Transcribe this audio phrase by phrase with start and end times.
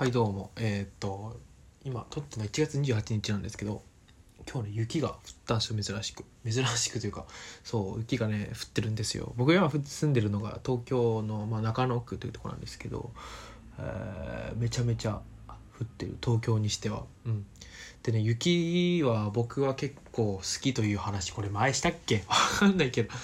[0.00, 0.50] はいどうも。
[0.56, 1.38] えーっと
[1.84, 3.82] 今撮ってのは1月28日なんですけど
[4.50, 6.24] 今日ね雪が降ったんですよ珍しく。
[6.50, 7.26] 珍しくというか
[7.64, 9.34] そう雪がね降ってるんですよ。
[9.36, 13.10] 僕が今住んでるのが東京の、まあ、中野区というところなんですけど、
[13.78, 15.20] えーめちゃめちゃ
[15.78, 16.16] 降ってる。
[16.24, 17.04] 東京にしては。
[17.26, 17.44] うん。
[18.02, 22.24] でね雪は僕は結構好きという話これ前したっけ？
[22.26, 23.18] わかんないけど、ま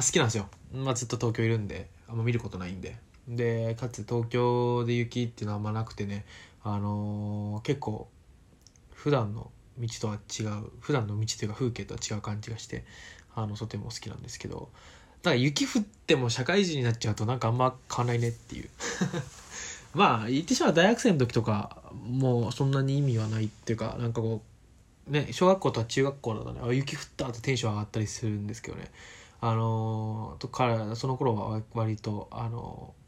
[0.00, 3.02] あ、好きなんですよ、まあ、ずっと東京いるんであんま見ることないんで。
[3.28, 6.24] でかつ東京で雪っていうのはあんまなくてね
[6.62, 8.08] あのー結構
[8.92, 12.84] 普段の道とは違う普段の道というか風景とは違う感じがして
[13.34, 14.70] あのとても好きなんですけど
[15.22, 18.68] だから雪降っても社会人になっちゃうとなんかあんま変わんないねっていう。
[19.94, 24.42] まあ言ってしまう大学生の時とかもうそんなに意味はないっていうかなんかこ
[25.08, 28.90] うね小学校とか中学校だとねあ雪降ったってテンション上がったりするんですけどね。
[29.40, 33.03] あのーとからその頃は割とあのー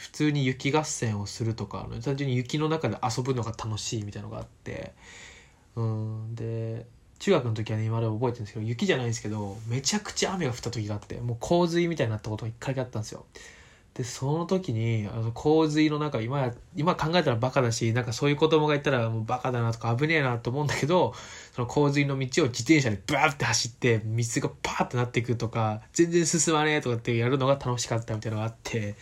[0.00, 4.94] 普通に雪合戦をするとか単純に雪の中で遊ぶのが楽しいみたいなのがあって
[5.76, 6.86] うんで
[7.18, 13.26] 中学の時はね今でも覚えてるんですけど雪じゃないんですけどめちゃくちゃ雨が降った時があってもう洪水みたいになったことが一回だけあったんですよ。
[13.94, 21.12] でその時にあの洪水の中今今考えたらバカだしなんかそういう子供がいたらもうバカだなとか危ねえなと思うんだけど
[21.54, 28.94] その洪水の道を自転車でバーって走って水がパーってなっていくとか全然進まねえとかってやるのが楽しかったみたいなのがあって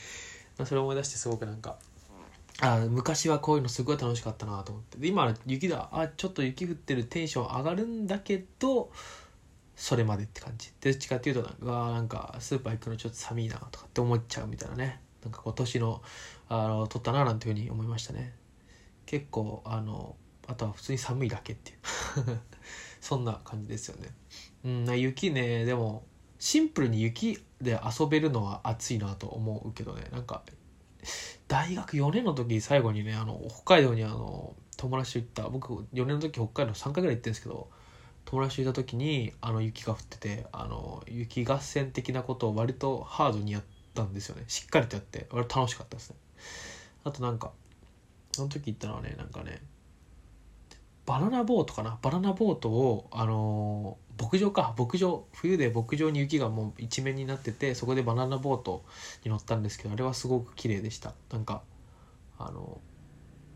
[0.64, 1.78] それを思い出してすごくなんか
[2.60, 5.06] あ昔はこういうのすごい楽しかったなと思って。
[5.06, 8.90] 今雪だあちょっと雪降ってるテンション上がるんだけど
[9.76, 10.72] それまでって感じ。
[10.80, 15.00] どっちかっていうとなんかなんかスーパー行くのちょっと寒いなとかって思っちゃうみたいなね。
[15.22, 16.02] なんか今年の
[16.48, 18.34] あの取ったななんていうふうに思いましたね。
[19.06, 20.16] 結構あの
[20.48, 21.78] あとは普通に寒いだけっていう。
[23.00, 24.08] そんな感じですよね。
[24.64, 26.04] うん雪ねでも
[26.38, 30.04] シンプルに雪で遊べるのは暑いなと思うけどね。
[30.12, 30.42] なんか
[31.48, 35.48] 大学4年の時最後にねあの北海道にあの友達と行った。
[35.48, 37.68] 僕4年の時北海道3回ぐらい行ってるんですけど
[38.24, 43.62] 友達と行った時にあの雪が降っててあの雪合戦的なことを割とハードにやっ
[43.94, 44.44] たんですよね。
[44.48, 46.16] しっかりとやって割と楽しかったですね。
[47.04, 47.52] あとなんか
[48.32, 49.60] その時行ったのはねなんかね
[51.08, 51.98] バナナボートかな？
[52.02, 54.74] バナナボートをあのー牧場か。
[54.76, 55.24] 牧場。
[55.32, 58.84] 冬で牧場に雪がもう一面になっててそこでバナナボート
[59.24, 61.14] に乗ったんですけどあれはすごく綺麗でした。
[61.32, 61.62] なんか
[62.38, 62.78] あの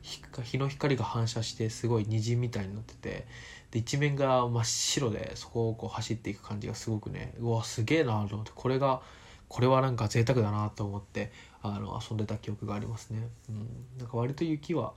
[0.00, 3.26] 日日の光が反射してすごい虹みたいになってて
[3.70, 9.02] で一面が真っ白でそこをこう走っていく感じがすごくねうわすげえなと思ってこれが
[9.48, 14.92] これはなんか贅沢だなと思ってあの遊んでた記憶がありますね、うん、なんか割と雪は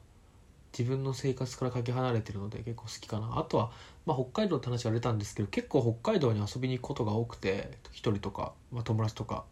[0.78, 3.40] 自分の生活からかけ離れてるので結構好きかな。
[3.40, 3.72] あとは、
[4.06, 9.46] まあ、北海道って話が出たんですけど結構北海道に遊びに行くことが多くて一人とか、まあ、友達とか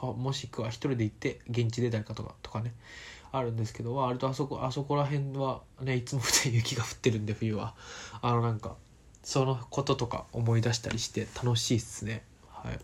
[0.00, 2.74] もしくは一人で行って現地で誰かとかとかね
[3.32, 7.74] あるんですけど割とあそこあそこら辺はねいつも雪が降ってるんで冬は。
[8.22, 8.76] あのなんか
[9.22, 12.24] そのこととか思い出したりして楽しいっすね。
[12.48, 12.78] はい。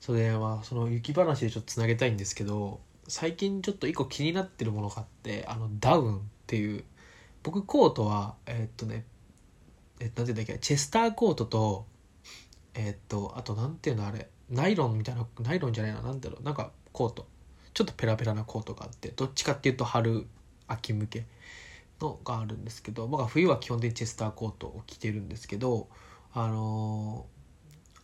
[0.00, 6.84] それでまあその雪話でちょっとつなげたいんですけど最近ちょっと一個気になってるものがあってあのダウンっていう
[7.42, 9.04] 僕コートはえーっとね
[10.00, 11.86] えなんていうんだっけチェスターコートと
[12.74, 17.26] えーっとあとなんていうのあれナイロンみたいなナイロンじゃないななんだろうなんかコート。
[17.74, 20.26] ちょっとペラペラなコートがあってどっちかっていうと春
[20.66, 21.26] 秋向け
[22.00, 25.88] のがあるんですけど僕は冬は基本的にチェスターコートを着てるんですけど
[26.32, 27.35] あのー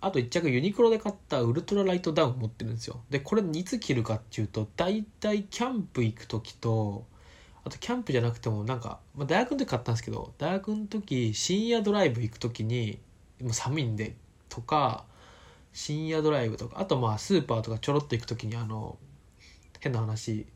[0.02, 3.00] あと1着ユニクロで買ったウルトラライトダウン持ってるんですよ。
[3.08, 7.06] でこれいつ着るかっていうと大体キャンプ行く時と
[7.64, 12.98] あとキャンプじゃなくてもなんか、まあ、大学の時買ったんですけど大学の時深夜ドライブ行く時に
[13.40, 14.16] もう寒いんで
[14.48, 15.04] とか
[15.72, 18.98] 深夜ドライブとかあとまあスーパーとかちょろっと行く時にあの
[19.80, 20.46] 変な話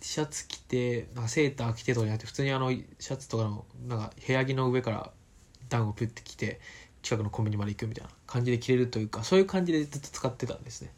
[0.00, 5.10] シャツ着てなセーター着てとかじゃなくて普通にあのシャツとかのなんか部屋着の上から
[5.68, 6.60] ダウンをピュッて着て
[7.04, 10.92] 近くのコンビニまで行くみたいな感じで着れるというかそういう感じでずっと使ってたんですね。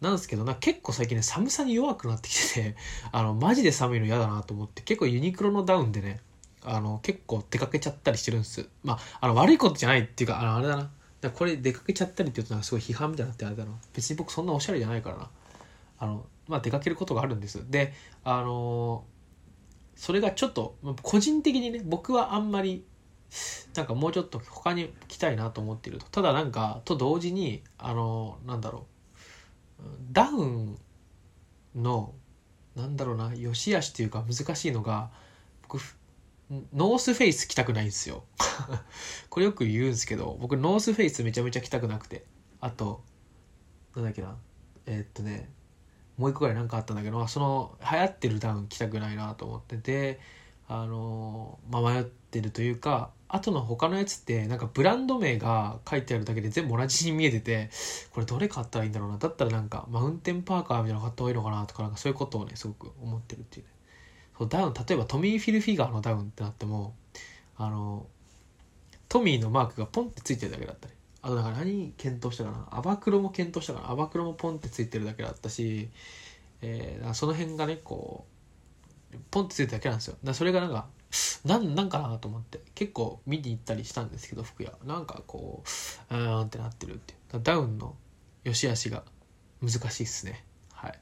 [0.00, 2.76] なんですけどな結構最近ね寒さに弱くなってきてて
[3.12, 6.20] あのマジで寒いの嫌だなと思って結構ユニクロのダウンでね
[6.64, 8.68] あの結構出かけちゃったりしてるんです。
[8.82, 10.90] まああの悪いことじゃないっていうかあのあれだな。
[11.20, 15.30] だこれ出かけちゃったりって言うとなんかすごい批判みたいになってあれだな別に僕そんなおしゃれじゃないからな。
[15.98, 17.70] あのまあ出かけることがあるんです。
[17.70, 17.92] で
[18.24, 19.04] あの
[19.96, 22.84] それがちょっと個人的にね僕はあんまり
[23.74, 26.06] なんかもうちょっと他に着たいなと思っていると。
[26.06, 28.86] ただなんかと同時にあのなんだろ
[29.80, 29.82] う。
[30.12, 30.78] ダウン
[31.74, 32.14] の
[32.76, 33.34] なんだろうな。
[33.34, 35.10] 良し悪しというか難しいのが
[35.62, 35.78] 僕
[36.72, 38.24] ノースフェイス着たくないんですよ。
[39.30, 42.24] これよく言うんですけど僕ノースフェイスめちゃめちゃ着たくなくて。
[42.60, 43.02] あと
[43.96, 44.36] なんだっけな。
[44.86, 45.50] えーっとね
[46.16, 50.20] もう一個ぐらいなんかあったんだけど、あ、その流行ってるダウン着たくないなと思ってて
[50.68, 57.70] あのまあ迷ってるというか後の他のやつってなんかブランド名が書いてあるだけで全部同じに見えてて
[58.12, 59.18] これどれ買ったらいいんだろうな。
[59.18, 63.72] だったらなんかマウンテンパーカーみたいなの買った方がいいのかなとかなんかそういうことをねすごく思ってるっていうね。
[64.38, 66.94] そうダウン例えばトミー・フィルフィガーのダウンってなっても
[67.56, 68.06] あの
[69.08, 70.94] トミーのマークがポンってついてるだけだったり。
[71.22, 72.68] あとなんか何検討したかな。
[72.70, 73.90] アバクロも検討したかな。
[73.90, 75.88] アバクロもポンってついてるだけだったし、
[76.60, 78.26] えー、その辺がねこ
[79.12, 80.16] うポンってついてるだけなんですよ。
[80.22, 80.86] だそれがなんか
[81.44, 82.60] なんなんかなと思って。
[82.74, 84.72] 結構見に行ったりしたんですけど服屋。
[84.84, 85.62] なんかこ
[86.10, 87.42] ううんってなってるっていう。
[87.42, 87.96] ダウンの
[88.44, 89.04] 良し悪しが
[89.62, 90.44] 難しいっすね。
[90.72, 90.98] はい。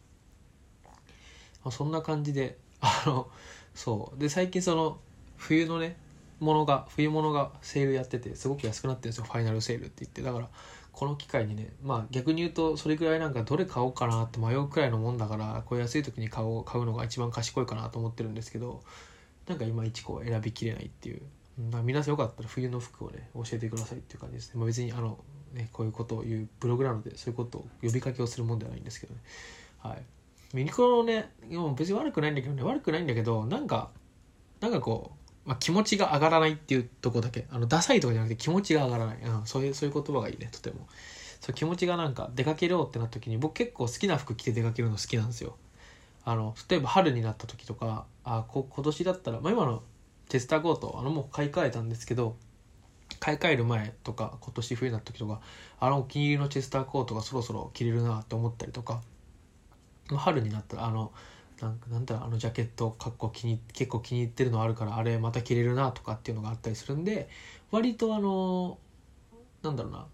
[1.71, 3.31] そんな感じで あの
[3.75, 4.19] そう。
[4.19, 4.99] で最近その
[5.37, 5.97] 冬のね
[6.41, 9.25] ものが冬物がセールやっててすごく安くなってるんですよ。
[9.25, 10.23] ファイナルセールって言って。
[10.23, 10.49] だから
[10.93, 18.83] この機会にねまあ逆に言うとそれぐらいなんかどれ買おうかなって迷うくらいのもんだからこういう安い時に買おう買うのが一番賢いかなと思ってるんですけど
[19.49, 21.23] なんかいまいちこう選びきれないっていう、
[21.71, 25.19] まあ、皆さんよかったら冬の服をね教えてくださいっていう感じですね、まあ、別にあの
[25.53, 29.21] ねこういうことを言うブログなのでそういうことを呼びかけをするもんではないんですけどね。
[29.79, 30.03] はい。
[30.55, 31.31] ユニクロのね
[31.77, 32.63] 別に悪くないんだけどね。
[32.63, 33.91] 悪くないんだけどなんか
[34.61, 35.13] なんかこ
[35.45, 37.47] う、まあ、気持ちが上がらないっていうとこだけ。
[37.51, 40.87] あのダサいとかじゃなくて気持ちが上がらない、うん、そういうそういう言葉がいいねとても。
[41.41, 45.57] そう気持ちがなんか出かけようってなった時に僕結構好きな服着て出かけるの好きなんですよ。
[46.25, 49.83] あの例えば春になった時とかあこ今年だったら、まあ、今の
[50.29, 52.37] テスターコートあのもう買い替えたんですけど
[53.21, 55.41] 買い替える前とか今年冬になった時とか
[55.81, 59.03] あのお気に入りのチェスターコートがそろそろ着れるなって思ったりとか
[60.17, 61.13] 春になったらあの
[61.61, 67.29] なんなんだろうあのジャケットかっこ気に結構気に入ってるのあるからあれまた着れるなとかっていうのがあったりするんで
[67.71, 68.79] 割とあの
[69.63, 70.07] なんだろうな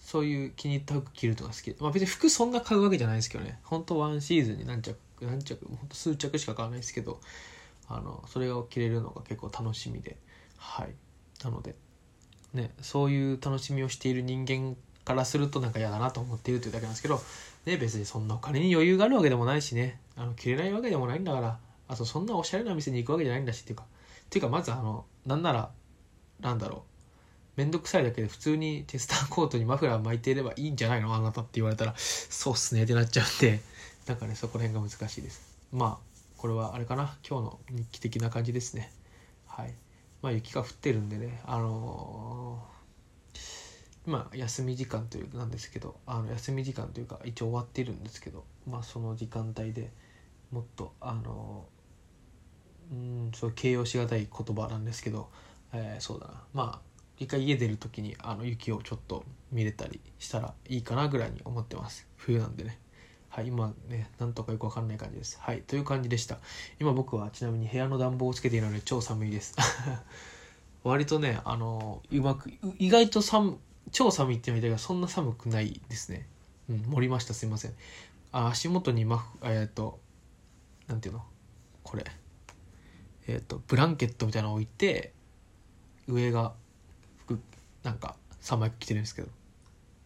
[0.00, 1.76] そういう気に入った服着るのが好き。
[1.80, 3.60] まあ別に服そんな買うわけじゃないですけどね。
[3.62, 4.96] 本当ワンシーズンに何着
[5.26, 7.20] 何着ほんと数着しか買わないですけど
[7.88, 10.16] あのそれが着れるのが結構楽しみで。
[10.56, 10.94] はい。
[11.42, 11.74] なので
[12.52, 17.20] ねそういう楽しみをしている人間からするとなんか嫌だなと思っているというだけなんですけど、
[17.64, 19.98] ね、別にそんなお金に余裕があるわけでもないしね。
[20.16, 21.58] あの着れないわけでもないんだから
[21.88, 23.86] あとそんなおしゃれな店に行くわけじゃないんだしっていうかっ
[24.28, 25.70] ていうかまずあのなんなら
[26.40, 26.80] なんだろう。
[27.56, 31.14] めんどくさいだけで普通にテスターコートにマフラー巻いていればいいんじゃないの？
[31.14, 33.60] あなたって言われたらそうっすねってなっちゃうんで。
[34.10, 35.56] なんかねそこら辺が難しいです。
[35.70, 37.16] まあこれはあれかな。
[37.24, 38.90] 今日の日記的な感じですね。
[39.46, 39.74] はい。
[40.20, 43.38] まあ雪が降ってるんでねあのー、
[44.08, 49.92] 今休み時間というなんですけどあの休み時間というか一応終わってるんですけどまあその時間帯で
[50.50, 55.28] もっとあのー、うんそう形容しがたい言葉なんですけど、
[55.72, 56.42] えー、そうだな。
[56.52, 62.08] まあ一回家出る時にあの雪をちょっと見れたりしたらいいかなぐらいに思ってます。
[62.16, 62.80] 冬なんでね。
[63.30, 65.38] はい今ねなんとかよくわかんない感じです。
[65.40, 66.38] はいという感じでした。
[66.80, 69.54] 今僕はちなみに部屋の暖房をつけているので超寒いです。
[70.82, 73.60] 割とねあのうまく意外と寒
[73.92, 76.26] 超寒いって言われたけどそんな寒くないですね。
[76.68, 77.32] うん盛りました。
[77.32, 77.74] すいません。
[78.32, 80.00] あ足元にマフえっ、ー、と
[80.88, 81.24] なんていうの？
[81.84, 82.04] これ。
[83.28, 85.12] えっ、ー、とブランケットみたいなの置いて
[86.08, 86.52] 上が
[87.18, 87.38] 服
[87.84, 89.28] なんか3枚着てるんですけど。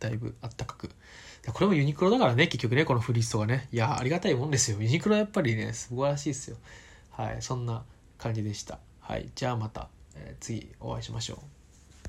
[0.04, 0.90] だいぶあったかく。
[1.52, 3.68] これもユニクロだからね結局ねこのフリーストがね。
[3.72, 4.78] いやありがたいもんですよ。
[4.80, 6.56] ユニクロやっぱりね素晴らしいですよ。
[7.10, 7.82] はいそんな
[8.18, 8.78] 感じでした。
[9.00, 11.53] はいじゃあまた、えー、次お会いしましょう。